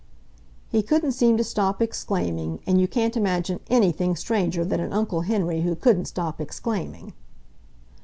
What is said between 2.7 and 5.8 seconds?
you can't imagine anything stranger than an Uncle Henry who